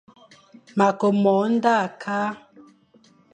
Ma 0.77 0.87
Ke 0.99 1.07
mo 1.21 1.33
e 1.47 1.49
nda 1.55 1.77
kale, 2.01 2.33